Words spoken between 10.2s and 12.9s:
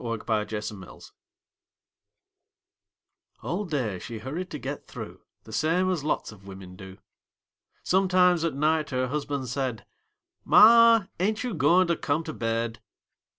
"Ma, ain't you goin' to come to bed?"